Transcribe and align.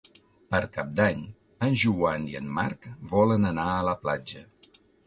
Per 0.53 0.61
Cap 0.77 0.95
d'Any 0.99 1.21
en 1.67 1.77
Joan 1.83 2.27
i 2.33 2.35
en 2.43 2.51
Marc 2.59 2.91
volen 3.15 3.49
anar 3.55 3.71
a 3.79 3.89
la 3.91 3.99
platja. 4.07 4.49